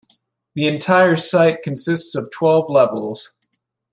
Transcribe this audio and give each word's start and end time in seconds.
The 0.55 0.65
entire 0.65 1.15
site 1.15 1.61
consists 1.61 2.15
of 2.15 2.31
twelve 2.31 2.71
levels. 2.71 3.33